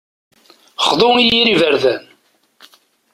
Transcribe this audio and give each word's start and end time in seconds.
Xḍu 0.87 1.11
i 1.17 1.23
yir 1.29 1.47
iberdan. 1.53 2.03